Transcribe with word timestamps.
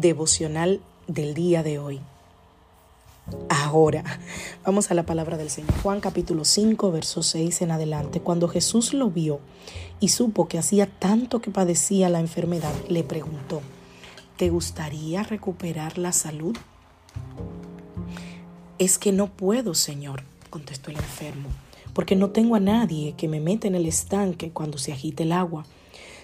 Devocional 0.00 0.82
del 1.06 1.32
día 1.32 1.62
de 1.62 1.78
hoy. 1.78 2.00
Ahora, 3.48 4.04
vamos 4.62 4.90
a 4.90 4.94
la 4.94 5.06
palabra 5.06 5.38
del 5.38 5.48
Señor. 5.48 5.72
Juan 5.82 6.00
capítulo 6.00 6.44
5, 6.44 6.92
verso 6.92 7.22
6 7.22 7.62
en 7.62 7.70
adelante. 7.70 8.20
Cuando 8.20 8.46
Jesús 8.46 8.92
lo 8.92 9.08
vio 9.08 9.40
y 9.98 10.08
supo 10.08 10.48
que 10.48 10.58
hacía 10.58 10.84
tanto 10.84 11.40
que 11.40 11.50
padecía 11.50 12.10
la 12.10 12.20
enfermedad, 12.20 12.74
le 12.90 13.04
preguntó, 13.04 13.62
¿te 14.36 14.50
gustaría 14.50 15.22
recuperar 15.22 15.96
la 15.96 16.12
salud? 16.12 16.54
Es 18.78 18.98
que 18.98 19.12
no 19.12 19.28
puedo, 19.28 19.72
Señor, 19.72 20.24
contestó 20.50 20.90
el 20.90 20.98
enfermo, 20.98 21.48
porque 21.94 22.16
no 22.16 22.28
tengo 22.32 22.54
a 22.54 22.60
nadie 22.60 23.14
que 23.16 23.28
me 23.28 23.40
meta 23.40 23.66
en 23.66 23.74
el 23.74 23.86
estanque 23.86 24.50
cuando 24.50 24.76
se 24.76 24.92
agite 24.92 25.22
el 25.22 25.32
agua. 25.32 25.64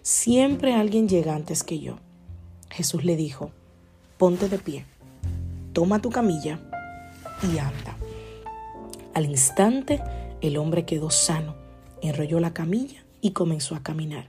Siempre 0.00 0.72
alguien 0.72 1.06
llega 1.06 1.34
antes 1.34 1.62
que 1.64 1.80
yo. 1.80 1.98
Jesús 2.70 3.04
le 3.04 3.16
dijo, 3.16 3.50
ponte 4.18 4.48
de 4.48 4.58
pie, 4.58 4.84
toma 5.72 6.00
tu 6.00 6.10
camilla 6.10 6.60
y 7.42 7.58
anda. 7.58 7.96
Al 9.14 9.26
instante 9.26 10.02
el 10.40 10.56
hombre 10.56 10.84
quedó 10.84 11.10
sano, 11.10 11.54
enrolló 12.02 12.40
la 12.40 12.52
camilla 12.52 13.04
y 13.20 13.30
comenzó 13.30 13.74
a 13.74 13.82
caminar. 13.82 14.28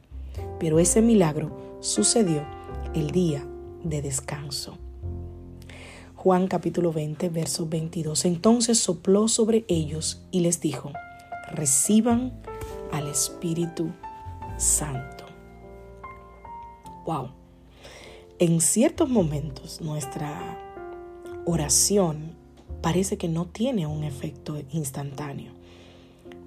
Pero 0.59 0.79
ese 0.79 1.01
milagro 1.01 1.77
sucedió 1.81 2.43
el 2.93 3.11
día 3.11 3.45
de 3.83 4.01
descanso. 4.01 4.77
Juan 6.15 6.47
capítulo 6.47 6.91
20, 6.91 7.29
verso 7.29 7.67
22. 7.67 8.25
Entonces 8.25 8.77
sopló 8.77 9.27
sobre 9.27 9.65
ellos 9.67 10.21
y 10.31 10.41
les 10.41 10.59
dijo, 10.59 10.91
reciban 11.51 12.33
al 12.91 13.07
Espíritu 13.07 13.91
Santo. 14.57 15.25
Wow. 17.05 17.38
En 18.39 18.61
ciertos 18.61 19.09
momentos 19.09 19.81
nuestra 19.81 20.57
oración 21.43 22.37
parece 22.81 23.17
que 23.17 23.27
no 23.27 23.47
tiene 23.47 23.85
un 23.85 24.05
efecto 24.05 24.57
instantáneo. 24.71 25.51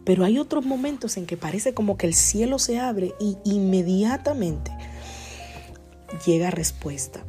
Pero 0.03 0.25
hay 0.25 0.39
otros 0.39 0.65
momentos 0.65 1.19
en 1.19 1.27
que 1.27 1.37
parece 1.37 1.75
como 1.75 1.99
que 1.99 2.07
el 2.07 2.15
cielo 2.15 2.59
se 2.59 2.79
abre 2.79 3.13
y 3.21 3.37
inmediatamente 3.45 4.71
llega 6.25 6.51
respuesta. 6.51 7.25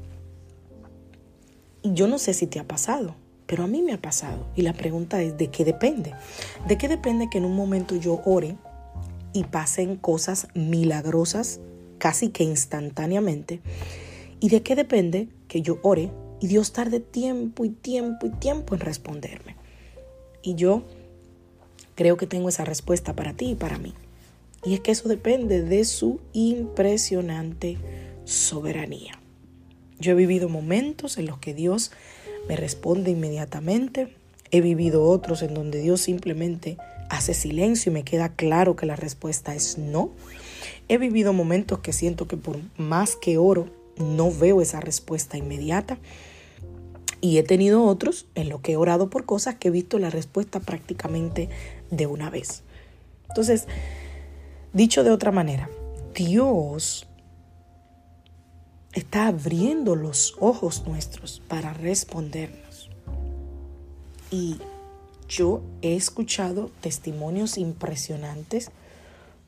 Y 1.81 1.93
yo 1.93 2.07
no 2.07 2.17
sé 2.17 2.33
si 2.33 2.47
te 2.47 2.61
ha 2.61 2.63
pasado, 2.65 3.15
pero 3.45 3.65
a 3.65 3.67
mí 3.67 3.81
me 3.81 3.91
ha 3.91 4.01
pasado. 4.01 4.47
Y 4.55 4.61
la 4.61 4.71
pregunta 4.71 5.21
es, 5.21 5.37
¿de 5.37 5.49
qué 5.49 5.65
depende? 5.65 6.13
¿De 6.69 6.77
qué 6.77 6.87
depende 6.87 7.29
que 7.29 7.37
en 7.37 7.43
un 7.43 7.55
momento 7.57 7.97
yo 7.97 8.21
ore 8.23 8.55
y 9.33 9.43
pasen 9.43 9.97
cosas 9.97 10.47
milagrosas 10.53 11.59
casi 11.97 12.29
que 12.29 12.45
instantáneamente? 12.45 13.59
¿Y 14.43 14.49
de 14.49 14.61
qué 14.61 14.75
depende 14.75 15.29
que 15.47 15.61
yo 15.61 15.79
ore 15.83 16.11
y 16.41 16.47
Dios 16.47 16.73
tarde 16.73 16.99
tiempo 16.99 17.63
y 17.63 17.69
tiempo 17.69 18.25
y 18.25 18.29
tiempo 18.31 18.75
en 18.75 18.81
responderme. 18.81 19.55
Y 20.41 20.55
yo 20.55 20.83
creo 21.95 22.17
que 22.17 22.27
tengo 22.27 22.49
esa 22.49 22.65
respuesta 22.65 23.15
para 23.15 23.31
ti 23.31 23.51
y 23.51 23.55
para 23.55 23.77
mí. 23.77 23.93
Y 24.65 24.73
es 24.73 24.81
que 24.81 24.91
eso 24.91 25.07
depende 25.07 25.61
de 25.61 25.85
su 25.85 26.19
impresionante 26.33 27.77
soberanía. 28.25 29.17
Yo 29.97 30.11
he 30.11 30.15
vivido 30.15 30.49
momentos 30.49 31.17
en 31.17 31.27
los 31.27 31.37
que 31.37 31.53
Dios 31.53 31.91
me 32.49 32.57
responde 32.57 33.11
inmediatamente. 33.11 34.13
He 34.51 34.59
vivido 34.59 35.05
otros 35.05 35.41
en 35.41 35.53
donde 35.53 35.79
Dios 35.79 36.01
simplemente 36.01 36.75
hace 37.09 37.33
silencio 37.33 37.93
y 37.93 37.93
me 37.93 38.03
queda 38.03 38.35
claro 38.35 38.75
que 38.75 38.85
la 38.87 38.97
respuesta 38.97 39.55
es 39.55 39.77
no. 39.77 40.11
He 40.89 40.97
vivido 40.97 41.31
momentos 41.31 41.79
que 41.79 41.93
siento 41.93 42.27
que 42.27 42.35
por 42.35 42.57
más 42.75 43.15
que 43.15 43.37
oro, 43.37 43.81
no 43.97 44.31
veo 44.31 44.61
esa 44.61 44.79
respuesta 44.79 45.37
inmediata. 45.37 45.97
Y 47.21 47.37
he 47.37 47.43
tenido 47.43 47.85
otros 47.85 48.25
en 48.35 48.49
los 48.49 48.61
que 48.61 48.73
he 48.73 48.77
orado 48.77 49.09
por 49.09 49.25
cosas 49.25 49.55
que 49.55 49.69
he 49.69 49.71
visto 49.71 49.97
la 49.97 50.09
respuesta 50.09 50.59
prácticamente 50.59 51.49
de 51.89 52.05
una 52.05 52.29
vez. 52.29 52.63
Entonces, 53.29 53.67
dicho 54.73 55.03
de 55.03 55.11
otra 55.11 55.31
manera, 55.31 55.69
Dios 56.13 57.07
está 58.93 59.27
abriendo 59.27 59.95
los 59.95 60.35
ojos 60.39 60.83
nuestros 60.85 61.41
para 61.47 61.73
respondernos. 61.73 62.89
Y 64.29 64.57
yo 65.27 65.61
he 65.81 65.95
escuchado 65.95 66.69
testimonios 66.81 67.57
impresionantes 67.57 68.71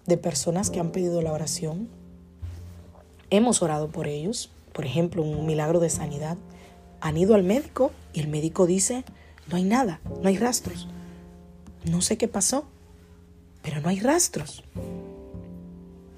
de 0.05 0.17
personas 0.17 0.69
que 0.69 0.79
han 0.79 0.91
pedido 0.91 1.21
la 1.21 1.31
oración. 1.31 1.89
Hemos 3.29 3.61
orado 3.61 3.89
por 3.89 4.07
ellos, 4.07 4.51
por 4.73 4.85
ejemplo, 4.85 5.23
un 5.23 5.45
milagro 5.45 5.79
de 5.79 5.89
sanidad 5.89 6.37
han 7.01 7.17
ido 7.17 7.35
al 7.35 7.43
médico 7.43 7.91
y 8.13 8.19
el 8.19 8.27
médico 8.27 8.65
dice, 8.65 9.03
no 9.47 9.57
hay 9.57 9.63
nada, 9.63 10.01
no 10.21 10.27
hay 10.27 10.37
rastros. 10.37 10.87
No 11.89 12.01
sé 12.01 12.17
qué 12.17 12.27
pasó, 12.27 12.65
pero 13.61 13.79
no 13.81 13.89
hay 13.89 13.99
rastros. 13.99 14.63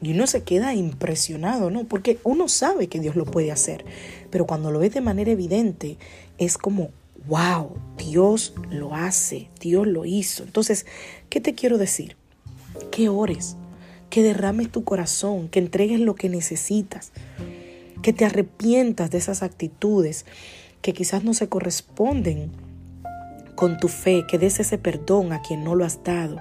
Y 0.02 0.12
uno 0.12 0.28
se 0.28 0.44
queda 0.44 0.74
impresionado, 0.74 1.70
¿no? 1.70 1.84
Porque 1.86 2.20
uno 2.24 2.48
sabe 2.48 2.88
que 2.88 3.00
Dios 3.00 3.16
lo 3.16 3.26
puede 3.26 3.52
hacer, 3.52 3.84
pero 4.30 4.46
cuando 4.46 4.72
lo 4.72 4.80
ves 4.80 4.94
de 4.94 5.02
manera 5.02 5.32
evidente, 5.32 5.98
es 6.38 6.58
como, 6.58 6.92
wow, 7.28 7.72
Dios 7.98 8.54
lo 8.70 8.96
hace, 8.96 9.50
Dios 9.60 9.88
lo 9.88 10.06
hizo. 10.06 10.44
Entonces, 10.44 10.86
¿qué 11.30 11.42
te 11.42 11.56
quiero 11.56 11.78
decir? 11.78 12.16
Que 12.92 13.10
ores, 13.10 13.56
que 14.10 14.24
derrames 14.24 14.72
tu 14.72 14.84
corazón, 14.84 15.50
que 15.50 15.60
entregues 15.60 16.00
lo 16.00 16.16
que 16.16 16.30
necesitas, 16.30 17.12
que 18.02 18.14
te 18.14 18.26
arrepientas 18.26 19.12
de 19.12 19.18
esas 19.18 19.44
actitudes 19.44 20.26
que 20.82 20.94
quizás 20.94 21.24
no 21.24 21.34
se 21.34 21.50
corresponden 21.50 22.52
con 23.56 23.78
tu 23.78 23.88
fe, 23.88 24.26
que 24.30 24.38
des 24.38 24.60
ese 24.60 24.78
perdón 24.78 25.34
a 25.34 25.42
quien 25.42 25.64
no 25.64 25.76
lo 25.76 25.84
has 25.84 26.04
dado, 26.04 26.40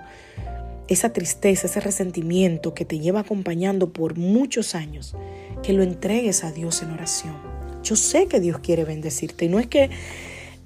esa 0.86 1.12
tristeza, 1.12 1.66
ese 1.66 1.80
resentimiento 1.80 2.74
que 2.74 2.84
te 2.84 2.98
lleva 2.98 3.20
acompañando 3.20 3.92
por 3.92 4.16
muchos 4.16 4.74
años, 4.74 5.16
que 5.62 5.72
lo 5.72 5.82
entregues 5.82 6.44
a 6.44 6.52
Dios 6.52 6.82
en 6.82 6.92
oración. 6.92 7.34
Yo 7.82 7.96
sé 7.96 8.26
que 8.26 8.38
Dios 8.38 8.58
quiere 8.58 8.84
bendecirte 8.84 9.46
y 9.46 9.48
no 9.48 9.58
es 9.58 9.66
que, 9.66 9.84
eh, 9.84 9.90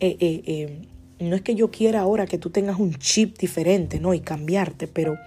eh, 0.01 0.43
eh, 0.47 0.83
no 1.21 1.37
es 1.37 1.43
que 1.43 1.55
yo 1.55 1.71
quiera 1.71 2.01
ahora 2.01 2.27
que 2.27 2.39
tú 2.39 2.51
tengas 2.51 2.79
un 2.79 2.95
chip 2.95 3.39
diferente, 3.39 4.01
¿no? 4.01 4.15
Y 4.15 4.21
cambiarte, 4.21 4.89
pero 4.89 5.19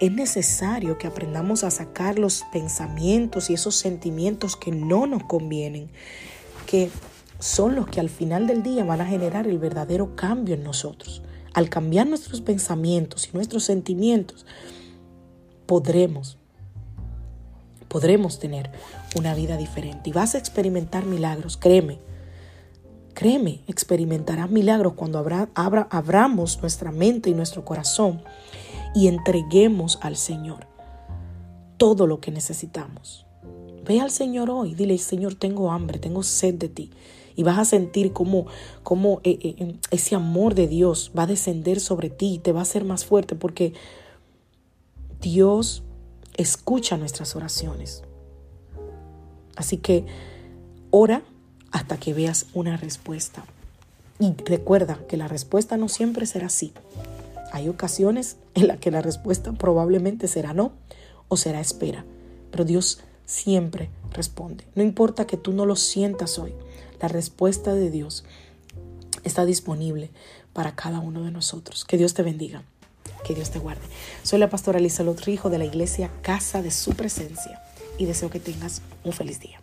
es 0.00 0.12
necesario 0.12 0.98
que 0.98 1.06
aprendamos 1.06 1.64
a 1.64 1.70
sacar 1.70 2.18
los 2.18 2.44
pensamientos 2.52 3.50
y 3.50 3.54
esos 3.54 3.74
sentimientos 3.74 4.56
que 4.56 4.70
no 4.70 5.06
nos 5.06 5.24
convienen, 5.24 5.88
que 6.66 6.90
son 7.38 7.74
los 7.74 7.88
que 7.88 8.00
al 8.00 8.10
final 8.10 8.46
del 8.46 8.62
día 8.62 8.84
van 8.84 9.00
a 9.00 9.06
generar 9.06 9.46
el 9.46 9.58
verdadero 9.58 10.14
cambio 10.14 10.54
en 10.54 10.62
nosotros. 10.62 11.22
Al 11.54 11.70
cambiar 11.70 12.06
nuestros 12.06 12.40
pensamientos 12.40 13.28
y 13.28 13.34
nuestros 13.34 13.64
sentimientos, 13.64 14.44
podremos, 15.66 16.38
podremos 17.88 18.38
tener 18.38 18.70
una 19.16 19.34
vida 19.34 19.56
diferente 19.56 20.10
y 20.10 20.12
vas 20.12 20.34
a 20.34 20.38
experimentar 20.38 21.06
milagros, 21.06 21.56
créeme. 21.56 21.98
Créeme, 23.18 23.62
experimentarás 23.66 24.48
milagros 24.48 24.92
cuando 24.92 25.18
abramos 25.18 26.60
nuestra 26.60 26.92
mente 26.92 27.28
y 27.28 27.34
nuestro 27.34 27.64
corazón 27.64 28.22
y 28.94 29.08
entreguemos 29.08 29.98
al 30.02 30.14
Señor 30.14 30.68
todo 31.78 32.06
lo 32.06 32.20
que 32.20 32.30
necesitamos. 32.30 33.26
Ve 33.84 33.98
al 33.98 34.12
Señor 34.12 34.50
hoy, 34.50 34.76
dile, 34.76 34.96
Señor, 34.98 35.34
tengo 35.34 35.72
hambre, 35.72 35.98
tengo 35.98 36.22
sed 36.22 36.54
de 36.54 36.68
ti 36.68 36.90
y 37.34 37.42
vas 37.42 37.58
a 37.58 37.64
sentir 37.64 38.12
cómo, 38.12 38.46
eh, 39.24 39.36
eh, 39.42 39.54
em, 39.58 39.78
ese 39.90 40.14
amor 40.14 40.54
de 40.54 40.68
Dios 40.68 41.10
va 41.18 41.24
a 41.24 41.26
descender 41.26 41.80
sobre 41.80 42.10
ti 42.10 42.34
y 42.34 42.38
te 42.38 42.52
va 42.52 42.60
a 42.60 42.62
hacer 42.62 42.84
más 42.84 43.04
fuerte 43.04 43.34
porque 43.34 43.72
Dios 45.20 45.82
escucha 46.36 46.96
nuestras 46.96 47.34
oraciones. 47.34 48.04
Así 49.56 49.78
que 49.78 50.06
ora, 50.92 51.24
hasta 51.70 51.98
que 51.98 52.14
veas 52.14 52.46
una 52.54 52.76
respuesta. 52.76 53.44
Y 54.18 54.34
recuerda 54.44 54.98
que 55.08 55.16
la 55.16 55.28
respuesta 55.28 55.76
no 55.76 55.88
siempre 55.88 56.26
será 56.26 56.48
sí. 56.48 56.72
Hay 57.52 57.68
ocasiones 57.68 58.36
en 58.54 58.68
las 58.68 58.78
que 58.78 58.90
la 58.90 59.00
respuesta 59.00 59.52
probablemente 59.52 60.28
será 60.28 60.52
no 60.52 60.72
o 61.28 61.36
será 61.36 61.60
espera. 61.60 62.04
Pero 62.50 62.64
Dios 62.64 63.00
siempre 63.26 63.90
responde. 64.12 64.64
No 64.74 64.82
importa 64.82 65.26
que 65.26 65.36
tú 65.36 65.52
no 65.52 65.66
lo 65.66 65.76
sientas 65.76 66.38
hoy, 66.38 66.54
la 67.00 67.08
respuesta 67.08 67.74
de 67.74 67.90
Dios 67.90 68.24
está 69.22 69.44
disponible 69.44 70.10
para 70.52 70.74
cada 70.74 70.98
uno 70.98 71.22
de 71.22 71.30
nosotros. 71.30 71.84
Que 71.84 71.96
Dios 71.98 72.14
te 72.14 72.22
bendiga. 72.22 72.64
Que 73.24 73.34
Dios 73.34 73.50
te 73.50 73.58
guarde. 73.58 73.82
Soy 74.22 74.38
la 74.38 74.50
pastora 74.50 74.80
Lisa 74.80 75.02
Lotrijo 75.02 75.50
de 75.50 75.58
la 75.58 75.64
iglesia 75.64 76.10
Casa 76.22 76.62
de 76.62 76.70
Su 76.70 76.94
Presencia 76.94 77.62
y 77.98 78.06
deseo 78.06 78.30
que 78.30 78.40
tengas 78.40 78.82
un 79.04 79.12
feliz 79.12 79.40
día. 79.40 79.60